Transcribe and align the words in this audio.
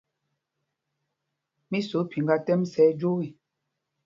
Mí 1.69 1.79
sǒ 1.89 1.97
phiŋgā 2.11 2.35
tɛ́m 2.45 2.61
sá 2.71 2.81
ɛjwōō 2.89 3.19
ê. 3.25 3.27